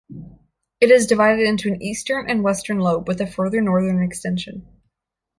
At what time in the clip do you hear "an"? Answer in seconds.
1.71-1.79